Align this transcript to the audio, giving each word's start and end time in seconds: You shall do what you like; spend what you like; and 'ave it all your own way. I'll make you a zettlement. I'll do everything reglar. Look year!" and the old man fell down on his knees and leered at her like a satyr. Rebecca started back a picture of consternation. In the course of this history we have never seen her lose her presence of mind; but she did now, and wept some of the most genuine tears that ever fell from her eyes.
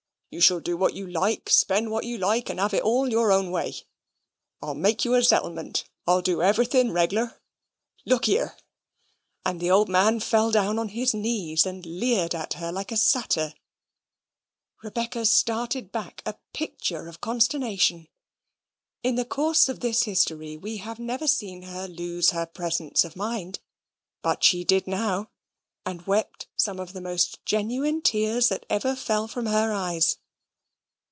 You 0.33 0.39
shall 0.39 0.61
do 0.61 0.77
what 0.77 0.93
you 0.93 1.05
like; 1.07 1.49
spend 1.49 1.91
what 1.91 2.05
you 2.05 2.17
like; 2.17 2.49
and 2.49 2.57
'ave 2.57 2.77
it 2.77 2.83
all 2.83 3.09
your 3.11 3.33
own 3.33 3.51
way. 3.51 3.75
I'll 4.61 4.75
make 4.75 5.03
you 5.03 5.13
a 5.15 5.19
zettlement. 5.21 5.83
I'll 6.07 6.21
do 6.21 6.41
everything 6.41 6.91
reglar. 6.91 7.35
Look 8.05 8.29
year!" 8.29 8.55
and 9.45 9.59
the 9.59 9.69
old 9.69 9.89
man 9.89 10.21
fell 10.21 10.49
down 10.49 10.79
on 10.79 10.87
his 10.87 11.13
knees 11.13 11.65
and 11.65 11.85
leered 11.85 12.33
at 12.33 12.53
her 12.53 12.71
like 12.71 12.93
a 12.93 12.95
satyr. 12.95 13.53
Rebecca 14.81 15.25
started 15.25 15.91
back 15.91 16.23
a 16.25 16.37
picture 16.53 17.09
of 17.09 17.19
consternation. 17.19 18.07
In 19.03 19.15
the 19.15 19.25
course 19.25 19.67
of 19.67 19.81
this 19.81 20.03
history 20.03 20.55
we 20.55 20.77
have 20.77 20.97
never 20.97 21.27
seen 21.27 21.63
her 21.63 21.89
lose 21.89 22.29
her 22.29 22.45
presence 22.45 23.03
of 23.03 23.17
mind; 23.17 23.59
but 24.21 24.45
she 24.45 24.63
did 24.63 24.87
now, 24.87 25.29
and 25.85 26.07
wept 26.07 26.47
some 26.55 26.79
of 26.79 26.93
the 26.93 27.01
most 27.01 27.43
genuine 27.45 28.01
tears 28.01 28.47
that 28.47 28.65
ever 28.69 28.95
fell 28.95 29.27
from 29.27 29.47
her 29.47 29.73
eyes. 29.73 30.17